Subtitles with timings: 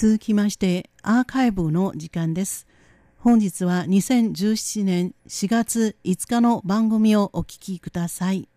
[0.00, 2.66] 続きましてアーカイブの時間です。
[3.18, 8.48] 本日は2017年4月5日の番組をお聞きください。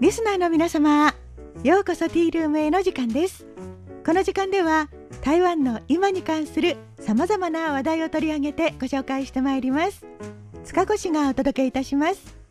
[0.00, 1.14] リスナーの皆様、
[1.64, 3.46] ようこそティールームへの時間です。
[4.04, 4.90] この時間では
[5.22, 10.04] 台湾の今に関するさまざまな話題を取り上げてご紹介してまいります。
[10.64, 12.41] 塚越がお届けいたします。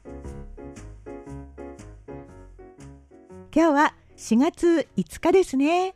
[3.54, 5.94] 今日は4月5日ですね。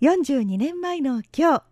[0.00, 1.62] 42年前の今日、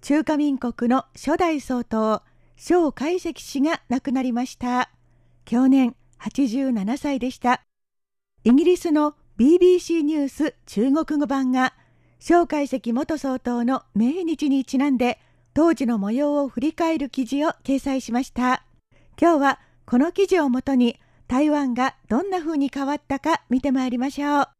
[0.00, 2.22] 中華民国の初代総統、
[2.56, 4.90] 蒋介石氏が亡くなりました。
[5.44, 7.62] 去年87歳でした。
[8.44, 11.74] イギリスの BBC ニュース中国語版が、
[12.18, 15.20] 蒋介石元総統の命日にちなんで、
[15.52, 18.64] 当時の模様を振り返る記事を掲載しました。
[19.20, 24.59] 今日はこの記事をもとに、台湾がどんな風に変わったか見てまいりましょう。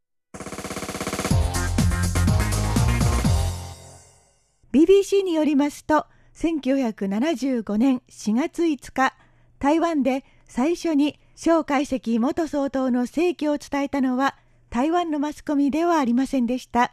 [4.73, 9.15] BBC によりますと1975年4月5日
[9.59, 14.37] 台湾で最初に蒋介石元総統の逝去を伝えたのは
[14.71, 16.93] 台湾のマスコミではありませんでした。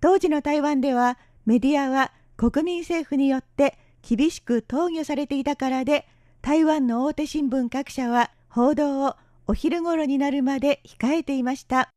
[0.00, 6.06] 当時の台湾ではメディアは国民政府によって厳しく統御されていたからで
[6.40, 11.90] 台湾の大手新聞各社は報道をお昼頃になるまで控えていました。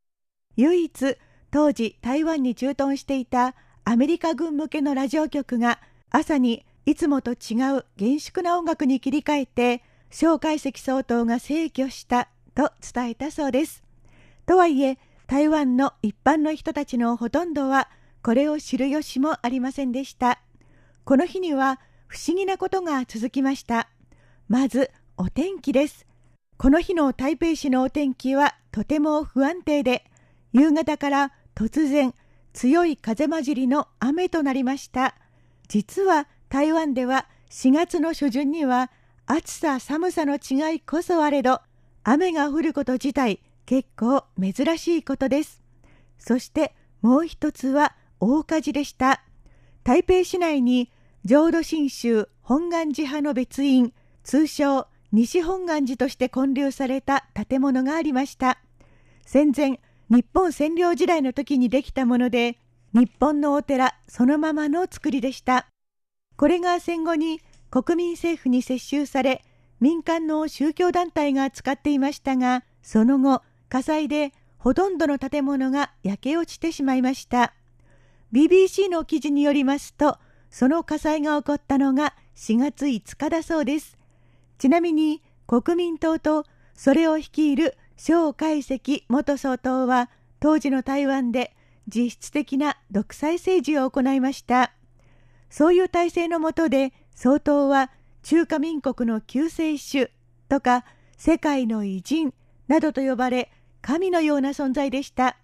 [0.57, 1.17] 唯一
[1.49, 3.55] 当時台湾に駐屯していた
[3.86, 13.84] アメリカ軍向けのラジオ局が朝にいつもと違う厳粛な音楽に切り替えて蒋介石総統が逝去したと伝えたそうです。
[14.45, 17.90] とはいえ台湾の一般の人たちのほとんどは
[18.22, 20.42] これを知る由もありませんでした。
[21.03, 23.90] この日には不思議なことが続きました。
[24.47, 26.06] まずお天気です。
[26.58, 30.06] この日の台北市のお天気はとても不安定で
[30.53, 32.14] 夕方から突然
[32.54, 35.16] 強い風混じりの雨となりました。
[35.68, 38.91] 実は台湾では4月の初旬には
[39.25, 41.62] 暑さ寒さの違いこそあれど
[42.03, 45.62] 雨が降ること自体結構珍しいことです。
[46.18, 49.24] そしてもう一つは大火事でした。
[49.84, 50.92] 台北市内に
[51.25, 53.94] 浄土真宗本願寺派の別院
[54.24, 58.59] 通称西本願寺として建立された建物がありました。
[59.25, 59.80] 戦前
[60.13, 62.59] 日本占領時代の時にできたもので、
[62.94, 65.66] 日本のお寺そのままの作りでした。
[66.38, 67.41] これが戦後に
[67.72, 69.44] 国民政府に接収され、
[69.79, 77.56] 民間の宗教団体が使っていましたが、その後、火災でほとんどの建物が焼け落ちてしまいました。
[78.31, 80.19] BBC の記事によりますと、
[80.51, 83.97] その火災が起こったのが4月5日だそうです。
[84.59, 86.45] ちなみに国民党と
[86.75, 90.09] それを率いる蒋介石元総統は
[90.40, 91.56] 当時の台湾で
[91.88, 94.74] 実質的な独裁政治を行いました。
[95.50, 97.92] そういう体制の下で総統は
[98.24, 100.09] 中華民国の救世主
[100.50, 100.86] とか
[101.18, 102.34] 世界の偉人
[102.68, 105.38] などと呼ばれ神のような存在でした。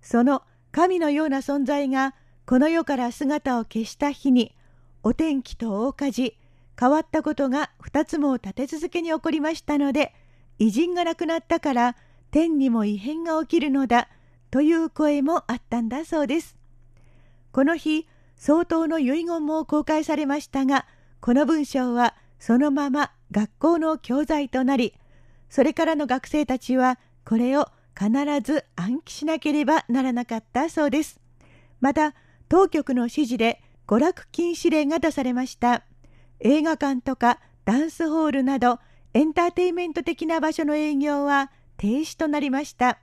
[0.00, 2.14] その神のような存在が
[2.46, 4.54] この世から姿を消した日に
[5.02, 6.36] お天気と大火事
[6.78, 10.14] 変わったことが2つも立て続けに起こりましたので
[10.58, 11.96] 偉人が亡くなったから
[12.30, 14.08] 天にも異変が起きるのだ
[14.50, 16.56] という声もあったんだそうです。
[17.52, 20.86] この日、総統の遺言も公開されましたが、
[21.20, 24.94] この文章はそのまま学校の教材となり、
[25.48, 27.68] それからの学生たちはこれを
[27.98, 28.10] 必
[28.42, 31.20] ず暗記しなければならなかったそうです。
[31.80, 32.14] また、
[32.48, 35.84] 当局の指示で娯楽禁止令が出されました。
[36.40, 38.80] 映画館とかダンスホールなど
[39.14, 42.98] エンターテイメント的な場所の営業は停止となりました。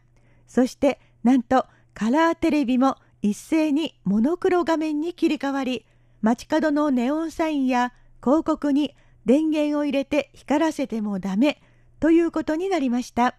[0.47, 5.86] そしてなんとカラーテレビも一斉にモノクロ画面に切り替わり、
[6.22, 7.94] 街角のネオンサインや
[8.24, 11.62] 広告に電源を入れて光らせてもダメ
[12.00, 13.36] ということになりました。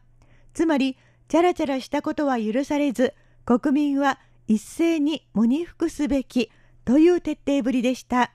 [0.54, 0.96] つまり、
[1.28, 3.14] チャラチャラしたことは許されず、
[3.44, 6.50] 国民は一斉に喪に服すべき
[6.84, 8.32] という徹底ぶりでした。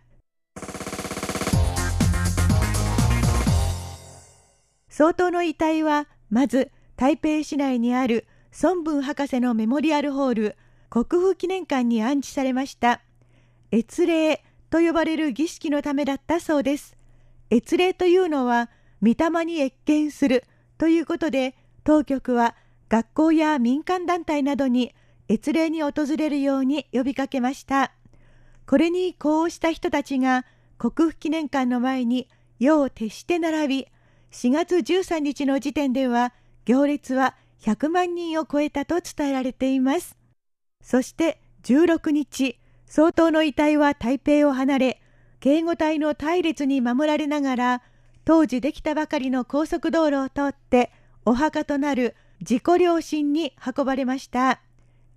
[4.97, 8.25] 総統の遺体はまず台北市内にある
[8.63, 10.57] 孫文博士のメモリアルホール
[10.89, 13.01] 国父記念館に安置されました。
[13.73, 16.95] 閲礼と呼ばれる儀式のためだったそうです。
[17.51, 18.69] 閲礼というのは
[19.01, 20.45] 御霊に謁見する
[20.77, 22.55] ということで当局は
[22.87, 24.95] 学校や民間団体などに
[25.29, 27.91] 閲礼に訪れるように呼びかけました。
[28.65, 30.45] これに呼応した人たちが
[30.77, 33.87] 国父記念館の前に夜を徹して並び
[34.35, 36.33] 4月13日の時点では
[36.65, 40.17] 行列は100万人を超えたと伝えられています。
[40.83, 45.01] そして16日、総統の遺体は台北を離れ、
[45.39, 47.81] 警護隊の隊列に守られながら、
[48.25, 50.91] 当時できたばかりの高速道路を通って、
[51.23, 54.59] お墓となる自己良心に運ばれました。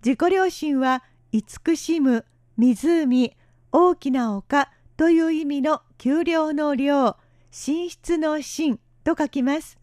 [0.04, 2.24] 自己良心は、慈しむ、
[2.56, 3.36] 湖、
[3.72, 7.16] 大きな丘という意味の丘陵の量、
[7.50, 9.78] 寝室の寝と書きます。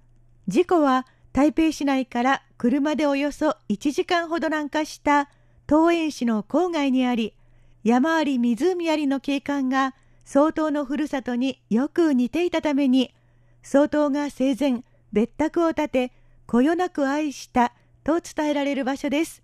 [0.47, 5.29] 事故は台北市内から車でおよそ1時間ほど南下した
[5.67, 7.33] 東園市の郊外にあり、
[7.83, 9.95] 山あり湖ありの景観が
[10.25, 13.15] 総統のふるさとによく似ていたために、
[13.63, 16.11] 総統が生前別宅を建て、
[16.45, 17.73] こよなく愛した
[18.03, 19.41] と伝えられる場所です。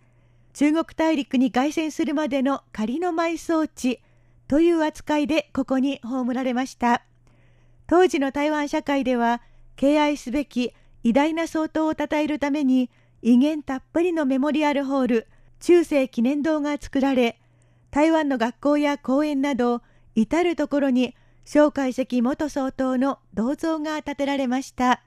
[0.53, 3.99] 中国大陸に凱旋するまでの仮の埋葬地
[4.47, 7.03] という扱いでここに葬られました。
[7.87, 9.41] 当時の台湾社会では、
[9.81, 12.91] 敬愛すべき偉大な総統を称えるために、
[13.23, 15.27] 威厳たっぷりのメモリアルホール、
[15.59, 17.39] 中世記念堂が作られ、
[17.89, 19.81] 台湾の学校や公園など
[20.13, 25.01] 至る所に蒋介石元総統の銅像が建てられました。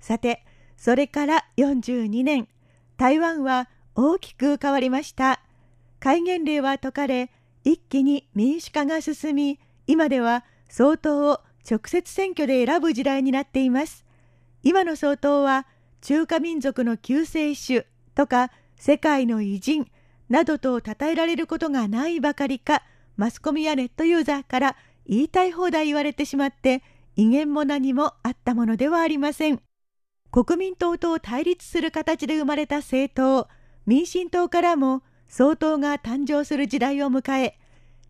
[0.00, 0.44] さて
[0.76, 2.48] それから42年
[2.96, 5.40] 台湾は大きく変わりました。
[6.00, 7.30] 戒厳令は解かれ
[7.62, 14.04] 一気に民主化が進み今では総統を直接選挙で選ぶ時代になっています。
[14.62, 15.66] 今の総統は
[16.00, 17.84] 中華民族の救世主
[18.14, 19.86] とか世界の偉人
[20.28, 22.82] などと称えられることがないばかりか
[23.16, 24.76] マスコミやネットユーザーから
[25.06, 26.82] 言いたい放題言われてしまって
[27.16, 29.60] 威厳も何もあったものではありません。
[30.30, 33.48] 国民党と対立する形で生まれた政党
[33.84, 37.58] 民進党からも総統が誕生する時代を迎え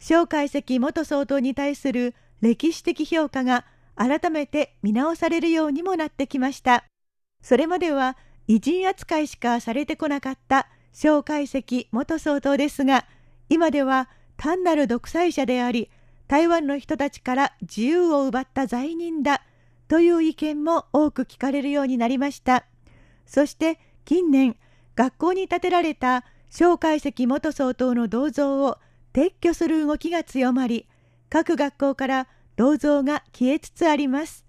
[0.04, 3.64] 蒋介石元総統に対する歴史的評価が
[3.94, 6.84] 改めて見直されるようにもなってきました。
[7.40, 8.16] それまでは
[8.48, 13.06] 偉人扱いしかされてこなかった蒋介石元総統ですが
[13.48, 15.88] 今では単なる独裁者であり
[16.26, 19.44] 台湾の人たちから自由を奪った罪人だ
[19.86, 22.64] という意見も多く聞かれるようになりました。
[23.24, 24.56] そして近年
[24.96, 28.78] 学校に建てられた蒋介石元総統の銅像を
[29.12, 30.86] 撤去する動きが強まり
[31.28, 34.44] 各学校から銅像が消えつつあります。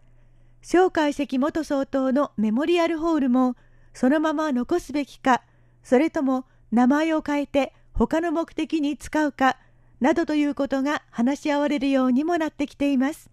[0.61, 3.55] 蒋介石元総統のメモリアルホールも
[3.93, 5.41] そのまま残すべきか
[5.83, 9.57] それとも名前を変えて他の目的に使うか
[9.99, 13.29] などということが話し合われるようにもなってきています。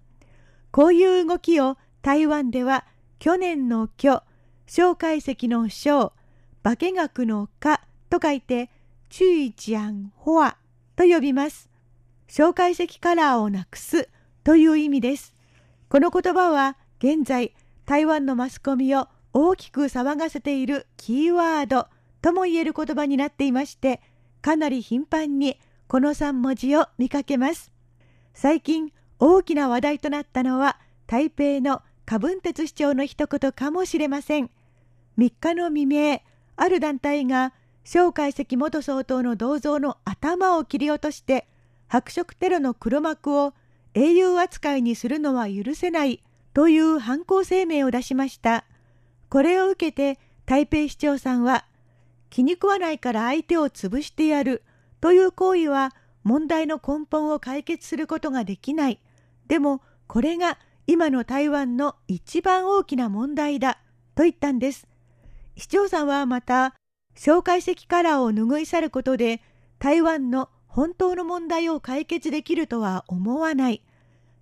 [0.72, 2.84] こういう動きを台湾では
[3.18, 4.22] 去年の虚
[4.66, 6.12] 蒋介石の蒋
[6.62, 8.70] 化学の化と書いて
[9.08, 10.56] 中一ンホア
[11.00, 11.70] と呼びます。
[12.28, 14.10] 蒋介石カラーをなくす
[14.44, 15.32] という意味です。
[15.88, 17.54] この言葉は現在
[17.86, 21.86] 台湾のマスコミを大きく騒がせているキーワード
[22.20, 24.02] とも言える言葉になっていまして
[24.42, 27.72] かなり頻繁にこの3文字を見かけます。
[28.34, 34.50] 最近大きな話題となったのは台北の柯文哲市長の一言かもしれません。
[35.16, 36.20] 3日の未明
[36.56, 37.54] ある団体が
[37.84, 41.46] 蒋介石元総統の銅像の頭を切り落として
[41.88, 43.54] 白色テロの黒幕を
[43.94, 46.22] 英雄扱いにするのは許せない
[46.54, 48.64] という犯行声明を出しました。
[49.28, 51.64] これを受けて台北市長さんは
[52.28, 54.62] 気に食わないから相手を潰してやる
[55.00, 59.00] という行為は問題の根本を解決することができない。
[59.48, 63.78] でもこれが今の台湾の一番大きな問題だ
[64.14, 64.86] と言ったんです。
[65.56, 66.74] 市長さんはまた
[67.22, 69.42] 蒋介石カラーを拭い去ることで
[69.78, 73.84] 台湾の本当の問題を解決できるとは思わない。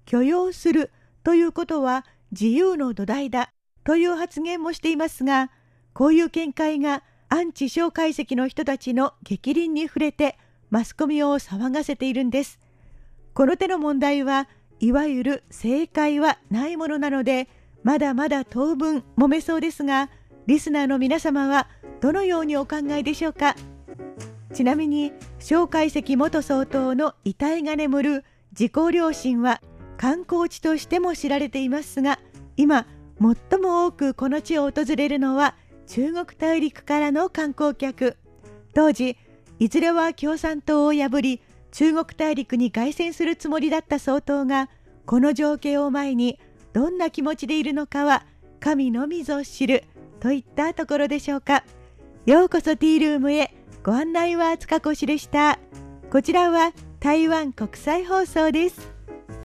[0.04, 0.92] 許容する
[1.24, 5.50] ということは自由の土台だという発言もしていますが、
[5.92, 10.38] こういう見解がアンチ小解析の人たちの激鱗に触れて
[10.70, 12.60] マスコミを騒がせているんです。
[13.34, 17.48] この手の問題はいわゆる正解はないものなので、
[17.82, 20.10] まだまだ当分揉めそうですが、
[20.48, 21.68] リスナーの皆様は
[22.00, 23.54] どのようにお考えでしょうか？
[24.54, 29.60] ちなみに、蒋介石元総統の遺体が眠る自己良心は
[29.98, 32.18] 観光地としても知られていますが
[32.56, 32.86] 今
[33.20, 35.54] 最も多くこの地を訪れるのは
[35.86, 38.16] 中国大陸からの観光客。
[38.72, 39.18] 当時
[39.58, 44.70] いずれは共産党を破り中国大陸に凱旋するつもりだった総統が
[45.04, 46.40] この情景を前に
[46.72, 48.24] どんな気持ちでいるのかは
[48.60, 49.84] 神のみぞ知る。
[50.20, 51.64] といったところでしょうか。
[52.26, 53.54] ようこそティールームへ。
[53.82, 55.58] ご案内は塚越でした。
[56.10, 58.97] こちらは台湾国際放送です。